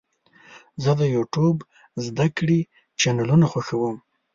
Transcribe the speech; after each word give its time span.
زه 0.83 0.91
د 0.99 1.01
یوټیوب 1.15 1.57
زده 2.05 2.27
کړې 2.37 2.59
چینلونه 2.99 3.45
خوښوم. 3.51 3.95